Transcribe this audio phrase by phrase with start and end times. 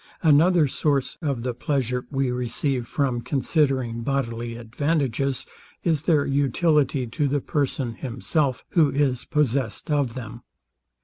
[0.23, 5.45] Another source of the pleasure we receive from considering bodily advantages,
[5.83, 10.41] is their utility to the person himself, who is possessed of them.